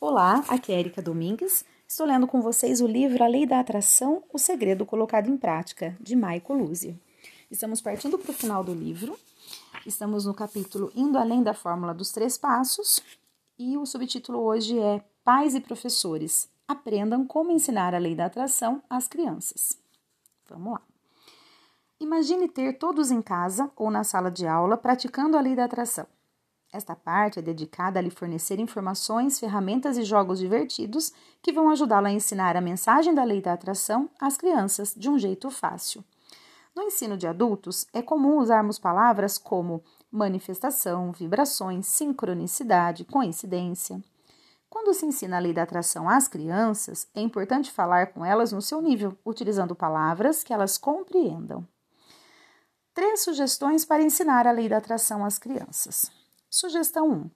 [0.00, 1.64] Olá, aqui é Erika Domingues.
[1.88, 5.96] Estou lendo com vocês o livro A Lei da Atração, o Segredo Colocado em Prática,
[6.00, 7.00] de Michael Luzzi.
[7.50, 9.18] Estamos partindo para o final do livro.
[9.86, 13.00] Estamos no capítulo Indo Além da Fórmula dos Três Passos
[13.58, 16.48] e o subtítulo hoje é Pais e Professores.
[16.66, 19.78] Aprendam como ensinar a lei da atração às crianças.
[20.48, 20.82] Vamos lá.
[22.00, 26.06] Imagine ter todos em casa ou na sala de aula praticando a lei da atração.
[26.74, 32.08] Esta parte é dedicada a lhe fornecer informações, ferramentas e jogos divertidos que vão ajudá-lo
[32.08, 36.02] a ensinar a mensagem da lei da atração às crianças de um jeito fácil.
[36.74, 44.02] No ensino de adultos, é comum usarmos palavras como manifestação, vibrações, sincronicidade, coincidência.
[44.68, 48.60] Quando se ensina a lei da atração às crianças, é importante falar com elas no
[48.60, 51.64] seu nível, utilizando palavras que elas compreendam.
[52.92, 56.23] Três sugestões para ensinar a lei da atração às crianças.
[56.56, 57.30] Sugestão 1.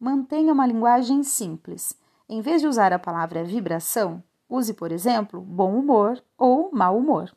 [0.00, 1.96] Mantenha uma linguagem simples.
[2.28, 7.32] Em vez de usar a palavra vibração, use, por exemplo, bom humor ou mau humor.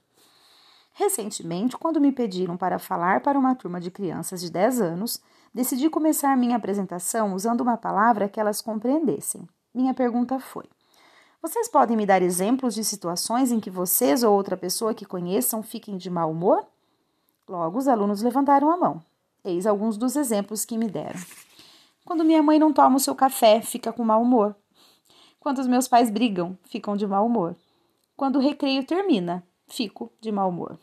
[0.93, 5.21] Recentemente, quando me pediram para falar para uma turma de crianças de 10 anos,
[5.53, 9.47] decidi começar minha apresentação usando uma palavra que elas compreendessem.
[9.71, 10.65] Minha pergunta foi:
[11.39, 15.61] Vocês podem me dar exemplos de situações em que vocês ou outra pessoa que conheçam
[15.61, 16.65] fiquem de mau humor?
[17.47, 19.03] Logo, os alunos levantaram a mão.
[19.47, 21.19] Eis alguns dos exemplos que me deram.
[22.03, 24.53] Quando minha mãe não toma o seu café, fica com mau humor.
[25.39, 27.55] Quando os meus pais brigam, ficam de mau humor.
[28.17, 30.77] Quando o recreio termina, fico de mau humor.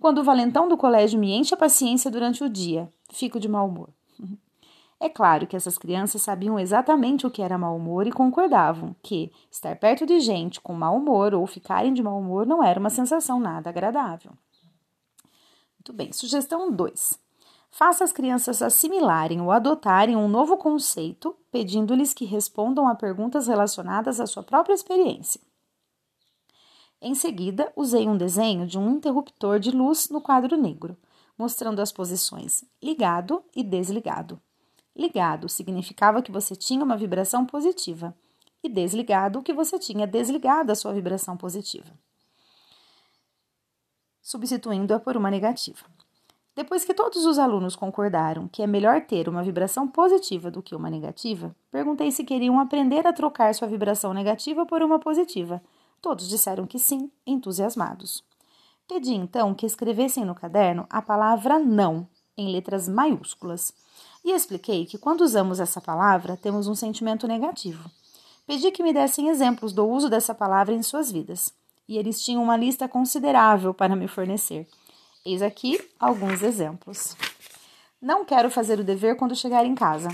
[0.00, 3.66] Quando o valentão do colégio me enche a paciência durante o dia, fico de mau
[3.66, 3.88] humor.
[4.98, 9.30] É claro que essas crianças sabiam exatamente o que era mau humor e concordavam que
[9.50, 12.88] estar perto de gente com mau humor ou ficarem de mau humor não era uma
[12.88, 14.32] sensação nada agradável.
[15.74, 17.25] Muito bem, sugestão 2.
[17.76, 24.18] Faça as crianças assimilarem ou adotarem um novo conceito, pedindo-lhes que respondam a perguntas relacionadas
[24.18, 25.38] à sua própria experiência.
[27.02, 30.96] Em seguida, usei um desenho de um interruptor de luz no quadro negro,
[31.36, 34.40] mostrando as posições ligado e desligado.
[34.96, 38.16] Ligado significava que você tinha uma vibração positiva,
[38.62, 41.92] e desligado que você tinha desligado a sua vibração positiva,
[44.22, 45.95] substituindo-a por uma negativa.
[46.56, 50.74] Depois que todos os alunos concordaram que é melhor ter uma vibração positiva do que
[50.74, 55.62] uma negativa, perguntei se queriam aprender a trocar sua vibração negativa por uma positiva.
[56.00, 58.24] Todos disseram que sim, entusiasmados.
[58.88, 62.08] Pedi então que escrevessem no caderno a palavra não,
[62.38, 63.74] em letras maiúsculas,
[64.24, 67.90] e expliquei que quando usamos essa palavra temos um sentimento negativo.
[68.46, 71.52] Pedi que me dessem exemplos do uso dessa palavra em suas vidas,
[71.86, 74.66] e eles tinham uma lista considerável para me fornecer.
[75.26, 77.16] Eis aqui alguns exemplos.
[78.00, 80.08] Não quero fazer o dever quando chegar em casa.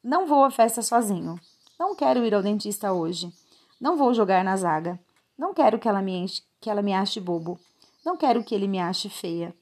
[0.00, 1.40] Não vou à festa sozinho.
[1.76, 3.32] Não quero ir ao dentista hoje.
[3.80, 4.96] Não vou jogar na zaga.
[5.36, 7.58] Não quero que ela me, enche, que ela me ache bobo.
[8.06, 9.52] Não quero que ele me ache feia.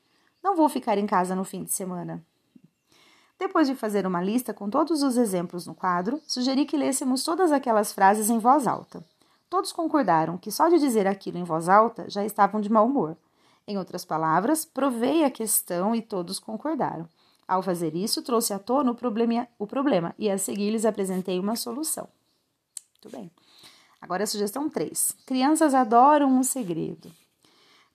[0.45, 2.23] Não vou ficar em casa no fim de semana.
[3.39, 7.51] Depois de fazer uma lista com todos os exemplos no quadro, sugeri que lêssemos todas
[7.51, 9.03] aquelas frases em voz alta.
[9.49, 13.17] Todos concordaram que só de dizer aquilo em voz alta já estavam de mau humor.
[13.67, 17.09] Em outras palavras, provei a questão e todos concordaram.
[17.47, 21.39] Ao fazer isso, trouxe à tona o problema, o problema e a seguir lhes apresentei
[21.39, 22.09] uma solução.
[22.95, 23.31] Muito bem.
[24.01, 25.17] Agora a sugestão 3.
[25.27, 27.11] Crianças adoram um segredo.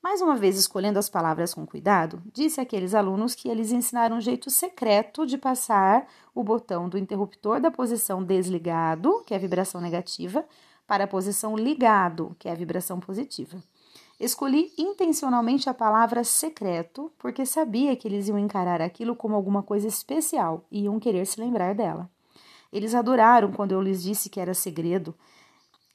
[0.02, 4.22] Mais uma vez, escolhendo as palavras com cuidado, disse àqueles alunos que eles ensinaram um
[4.22, 9.82] jeito secreto de passar o botão do interruptor da posição desligado, que é a vibração
[9.82, 10.46] negativa,
[10.86, 13.58] para a posição ligado, que é a vibração positiva.
[14.20, 19.88] Escolhi intencionalmente a palavra secreto porque sabia que eles iam encarar aquilo como alguma coisa
[19.88, 22.10] especial e iam querer se lembrar dela.
[22.74, 25.14] Eles adoraram quando eu lhes disse que era segredo.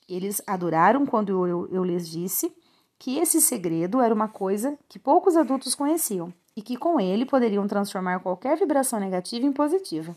[0.08, 2.54] Eles adoraram quando eu, eu lhes disse
[2.96, 7.66] que esse segredo era uma coisa que poucos adultos conheciam e que com ele poderiam
[7.66, 10.14] transformar qualquer vibração negativa em positiva.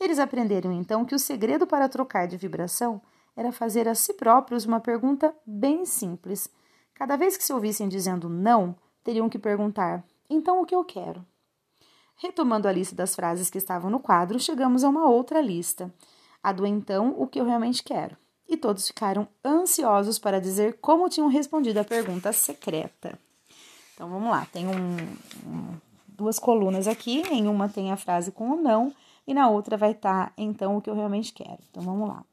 [0.00, 3.00] Eles aprenderam então que o segredo para trocar de vibração
[3.36, 6.50] era fazer a si próprios uma pergunta bem simples
[6.96, 11.24] Cada vez que se ouvissem dizendo não, teriam que perguntar: então o que eu quero?
[12.16, 15.92] Retomando a lista das frases que estavam no quadro, chegamos a uma outra lista,
[16.42, 18.16] a do então o que eu realmente quero.
[18.48, 23.18] E todos ficaram ansiosos para dizer como tinham respondido a pergunta secreta.
[23.94, 24.96] Então vamos lá, tem um,
[25.46, 28.92] um, duas colunas aqui, em uma tem a frase com o não
[29.26, 31.58] e na outra vai estar então o que eu realmente quero.
[31.70, 32.24] Então vamos lá.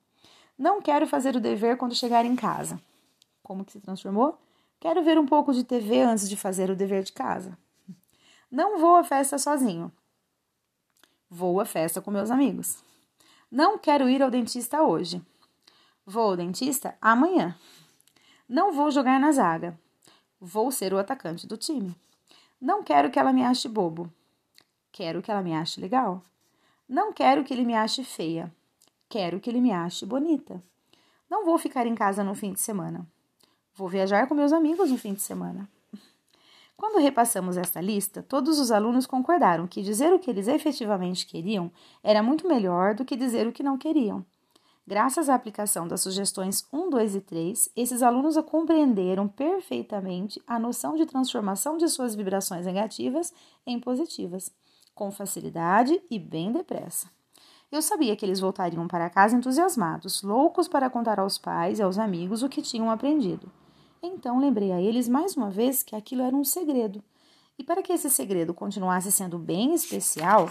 [0.57, 2.80] Não quero fazer o dever quando chegar em casa.
[3.42, 4.38] Como que se transformou?
[4.84, 7.58] Quero ver um pouco de TV antes de fazer o dever de casa.
[8.52, 9.90] Não vou à festa sozinho.
[11.30, 12.84] Vou à festa com meus amigos.
[13.50, 15.22] Não quero ir ao dentista hoje.
[16.06, 17.58] Vou ao dentista amanhã.
[18.46, 19.80] Não vou jogar na zaga.
[20.38, 21.96] Vou ser o atacante do time.
[22.60, 24.12] Não quero que ela me ache bobo.
[24.92, 26.22] Quero que ela me ache legal.
[26.90, 28.54] Não quero que ele me ache feia.
[29.08, 30.62] Quero que ele me ache bonita.
[31.30, 33.08] Não vou ficar em casa no fim de semana.
[33.75, 35.68] Vou viajar com meus amigos no fim de semana.
[36.78, 41.72] Quando repassamos esta lista, todos os alunos concordaram que dizer o que eles efetivamente queriam
[42.04, 44.24] era muito melhor do que dizer o que não queriam.
[44.86, 50.96] Graças à aplicação das sugestões 1, 2 e 3, esses alunos compreenderam perfeitamente a noção
[50.96, 53.34] de transformação de suas vibrações negativas
[53.66, 54.52] em positivas,
[54.94, 57.08] com facilidade e bem depressa.
[57.72, 61.98] Eu sabia que eles voltariam para casa entusiasmados, loucos para contar aos pais e aos
[61.98, 63.50] amigos o que tinham aprendido.
[64.06, 67.02] Então lembrei a eles mais uma vez que aquilo era um segredo.
[67.58, 70.50] E para que esse segredo continuasse sendo bem especial,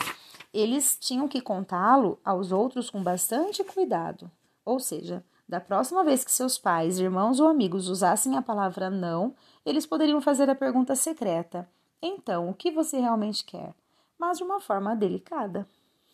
[0.55, 4.31] eles tinham que contá-lo aos outros com bastante cuidado.
[4.65, 9.35] Ou seja, da próxima vez que seus pais, irmãos ou amigos usassem a palavra não,
[9.67, 11.69] eles poderiam fazer a pergunta secreta:
[12.01, 13.75] Então, o que você realmente quer?
[14.19, 15.69] Mas de uma forma delicada.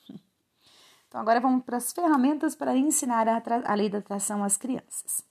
[1.06, 5.27] Então, agora vamos para as ferramentas para ensinar a, a lei da atração às crianças.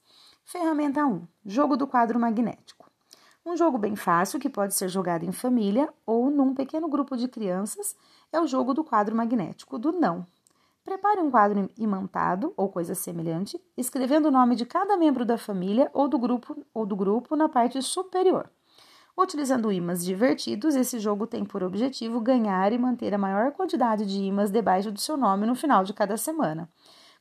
[0.50, 2.90] Ferramenta 1: Jogo do quadro magnético.
[3.46, 7.28] Um jogo bem fácil que pode ser jogado em família ou num pequeno grupo de
[7.28, 7.98] crianças
[8.32, 10.26] é o jogo do quadro magnético do não.
[10.86, 15.92] Prepare um quadro imantado ou coisa semelhante, escrevendo o nome de cada membro da família
[15.94, 18.50] ou do grupo ou do grupo na parte superior.
[19.18, 24.22] Utilizando ímãs divertidos, esse jogo tem por objetivo ganhar e manter a maior quantidade de
[24.22, 26.70] ímãs debaixo do seu nome no final de cada semana.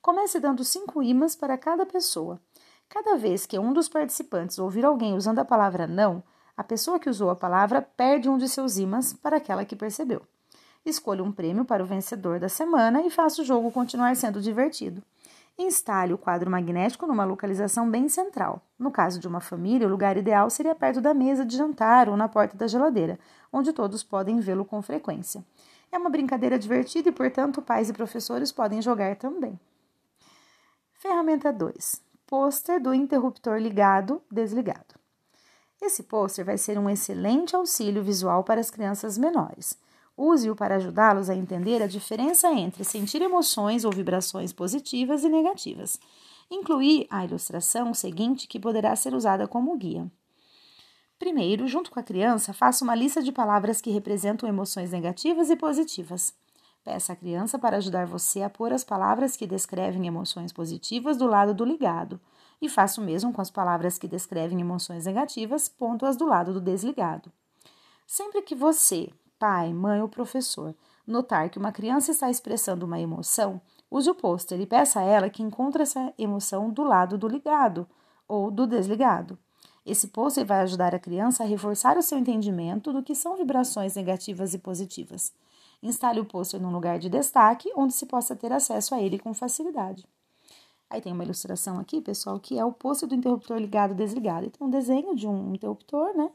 [0.00, 2.40] Comece dando cinco ímãs para cada pessoa.
[2.88, 6.23] Cada vez que um dos participantes ouvir alguém usando a palavra não,
[6.56, 10.23] a pessoa que usou a palavra perde um de seus ímãs para aquela que percebeu.
[10.85, 15.03] Escolha um prêmio para o vencedor da semana e faça o jogo continuar sendo divertido.
[15.59, 18.62] Instale o quadro magnético numa localização bem central.
[18.79, 22.17] No caso de uma família, o lugar ideal seria perto da mesa de jantar ou
[22.17, 23.19] na porta da geladeira,
[23.53, 25.44] onde todos podem vê-lo com frequência.
[25.91, 29.59] É uma brincadeira divertida e, portanto, pais e professores podem jogar também.
[30.94, 34.96] Ferramenta 2 pôster do interruptor ligado, desligado.
[35.81, 39.78] Esse pôster vai ser um excelente auxílio visual para as crianças menores.
[40.17, 46.00] Use-o para ajudá-los a entender a diferença entre sentir emoções ou vibrações positivas e negativas.
[46.50, 50.11] Incluir a ilustração seguinte que poderá ser usada como guia.
[51.19, 55.56] Primeiro, junto com a criança, faça uma lista de palavras que representam emoções negativas e
[55.56, 56.34] positivas.
[56.87, 61.27] Peça à criança para ajudar você a pôr as palavras que descrevem emoções positivas do
[61.27, 62.21] lado do ligado,
[62.62, 66.61] e faça o mesmo com as palavras que descrevem emoções negativas, ponto-as do lado do
[66.61, 67.33] desligado.
[68.06, 73.61] Sempre que você, pai, mãe ou professor, notar que uma criança está expressando uma emoção,
[73.91, 77.85] use o pôster e peça a ela que encontre essa emoção do lado do ligado
[78.29, 79.37] ou do desligado.
[79.85, 83.97] Esse pôster vai ajudar a criança a reforçar o seu entendimento do que são vibrações
[83.97, 85.32] negativas e positivas.
[85.82, 89.34] Instale o pôster num lugar de destaque onde se possa ter acesso a ele com
[89.34, 90.06] facilidade.
[90.88, 94.46] Aí tem uma ilustração aqui, pessoal, que é o pôster do interruptor ligado desligado.
[94.46, 96.31] Então, um desenho de um interruptor, né?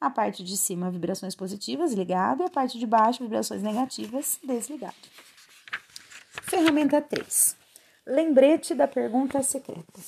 [0.00, 4.94] A parte de cima, vibrações positivas, ligado, e a parte de baixo, vibrações negativas, desligado.
[6.42, 7.56] Ferramenta 3.
[8.06, 10.00] Lembrete da pergunta secreta.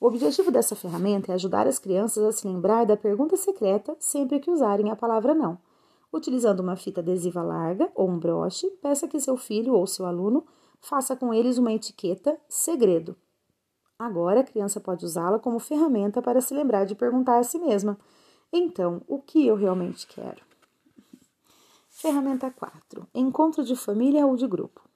[0.00, 4.40] O objetivo dessa ferramenta é ajudar as crianças a se lembrar da pergunta secreta sempre
[4.40, 5.58] que usarem a palavra não.
[6.12, 10.46] Utilizando uma fita adesiva larga ou um broche, peça que seu filho ou seu aluno
[10.80, 13.16] faça com eles uma etiqueta segredo.
[13.98, 17.98] Agora a criança pode usá-la como ferramenta para se lembrar de perguntar a si mesma:
[18.52, 20.40] então, o que eu realmente quero?
[21.90, 24.88] Ferramenta 4: Encontro de família ou de grupo.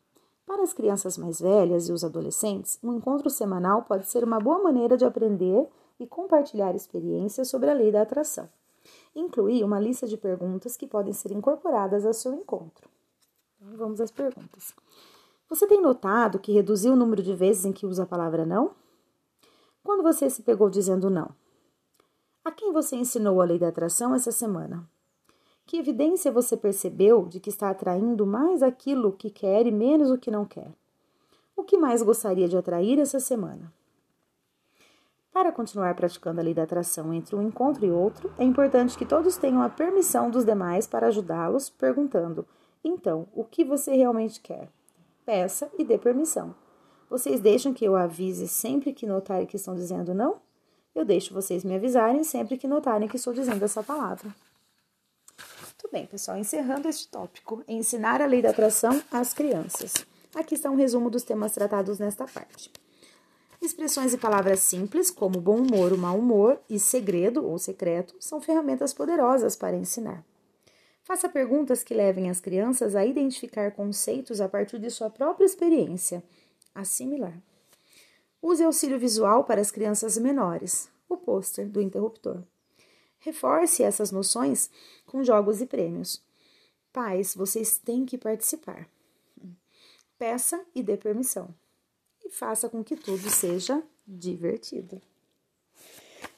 [0.46, 4.62] Para as crianças mais velhas e os adolescentes, um encontro semanal pode ser uma boa
[4.62, 8.48] maneira de aprender e compartilhar experiências sobre a lei da atração.
[9.14, 12.88] Incluir uma lista de perguntas que podem ser incorporadas ao seu encontro.
[13.60, 14.74] Então, vamos às perguntas.
[15.48, 18.72] Você tem notado que reduziu o número de vezes em que usa a palavra não?
[19.84, 21.30] Quando você se pegou dizendo não?
[22.44, 24.88] A quem você ensinou a lei da atração essa semana?
[25.66, 30.18] Que evidência você percebeu de que está atraindo mais aquilo que quer e menos o
[30.18, 30.72] que não quer?
[31.54, 33.72] O que mais gostaria de atrair essa semana?
[35.32, 39.06] Para continuar praticando a lei da atração entre um encontro e outro, é importante que
[39.06, 42.46] todos tenham a permissão dos demais para ajudá-los, perguntando:
[42.84, 44.68] então, o que você realmente quer?
[45.24, 46.54] Peça e dê permissão.
[47.08, 50.36] Vocês deixam que eu avise sempre que notarem que estão dizendo não?
[50.94, 54.34] Eu deixo vocês me avisarem sempre que notarem que estou dizendo essa palavra.
[55.62, 59.94] Muito bem, pessoal, encerrando este tópico, ensinar a lei da atração às crianças.
[60.34, 62.70] Aqui está um resumo dos temas tratados nesta parte.
[63.62, 68.92] Expressões e palavras simples, como bom humor, mau humor e segredo ou secreto, são ferramentas
[68.92, 70.26] poderosas para ensinar.
[71.04, 76.24] Faça perguntas que levem as crianças a identificar conceitos a partir de sua própria experiência.
[76.74, 77.40] Assimilar.
[78.42, 82.42] Use auxílio visual para as crianças menores, o pôster do interruptor.
[83.20, 84.70] Reforce essas noções
[85.06, 86.20] com jogos e prêmios.
[86.92, 88.88] Pais, vocês têm que participar.
[90.18, 91.54] Peça e dê permissão
[92.32, 95.00] faça com que tudo seja divertido.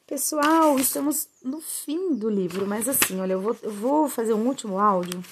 [0.06, 4.46] Pessoal, estamos no fim do livro, mas assim, olha, eu vou, eu vou fazer um
[4.46, 5.22] último áudio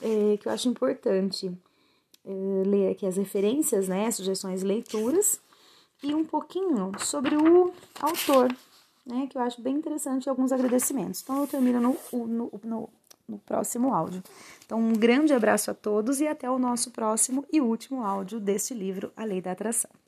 [0.00, 1.52] é, que eu acho importante
[2.24, 5.38] é, ler aqui as referências, né, sugestões leituras
[6.02, 8.48] e um pouquinho sobre o autor,
[9.04, 11.20] né, que eu acho bem interessante e alguns agradecimentos.
[11.22, 12.88] Então eu termino no, no, no,
[13.30, 14.22] no próximo áudio.
[14.66, 18.74] Então um grande abraço a todos e até o nosso próximo e último áudio deste
[18.74, 19.99] livro, A Lei da Atração.